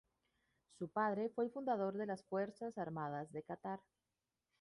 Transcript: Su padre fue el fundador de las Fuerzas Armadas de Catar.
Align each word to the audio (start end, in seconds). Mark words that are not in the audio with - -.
Su 0.79 0.89
padre 0.89 1.29
fue 1.29 1.45
el 1.45 1.51
fundador 1.51 1.95
de 1.95 2.07
las 2.07 2.23
Fuerzas 2.25 2.75
Armadas 2.79 3.31
de 3.31 3.43
Catar. 3.43 3.79